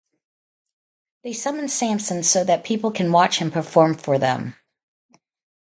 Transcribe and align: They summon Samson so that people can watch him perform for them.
They 1.23 1.31
summon 1.31 1.67
Samson 1.69 2.23
so 2.23 2.43
that 2.45 2.63
people 2.63 2.89
can 2.91 3.11
watch 3.11 3.37
him 3.37 3.51
perform 3.51 3.93
for 3.93 4.17
them. 4.17 4.55